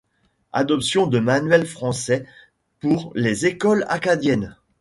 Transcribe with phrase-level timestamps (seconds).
[0.51, 2.25] Adoption de manuels français
[2.79, 4.55] pour les écoles acadiennes.